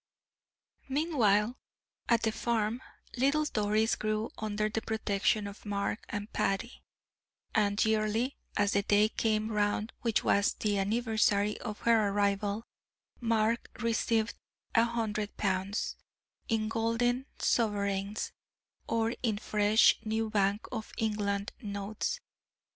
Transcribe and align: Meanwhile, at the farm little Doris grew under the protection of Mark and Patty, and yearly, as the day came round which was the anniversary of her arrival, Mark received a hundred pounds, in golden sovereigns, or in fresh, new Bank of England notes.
Meanwhile, 0.89 1.59
at 2.09 2.23
the 2.23 2.31
farm 2.31 2.81
little 3.17 3.45
Doris 3.45 3.95
grew 3.95 4.31
under 4.35 4.67
the 4.67 4.81
protection 4.81 5.45
of 5.45 5.63
Mark 5.63 6.07
and 6.09 6.33
Patty, 6.33 6.81
and 7.53 7.85
yearly, 7.85 8.35
as 8.57 8.71
the 8.71 8.81
day 8.81 9.09
came 9.09 9.51
round 9.51 9.93
which 10.01 10.23
was 10.23 10.55
the 10.55 10.79
anniversary 10.79 11.55
of 11.61 11.81
her 11.81 12.09
arrival, 12.09 12.63
Mark 13.19 13.69
received 13.79 14.33
a 14.73 14.85
hundred 14.85 15.37
pounds, 15.37 15.97
in 16.47 16.67
golden 16.67 17.27
sovereigns, 17.37 18.31
or 18.87 19.11
in 19.21 19.37
fresh, 19.37 19.99
new 20.03 20.31
Bank 20.31 20.65
of 20.71 20.91
England 20.97 21.51
notes. 21.61 22.19